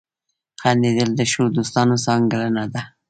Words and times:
•خندېدل 0.61 1.09
د 1.15 1.21
ښو 1.31 1.43
دوستانو 1.55 1.95
ځانګړنه 2.05 2.63
ده. 2.73 2.81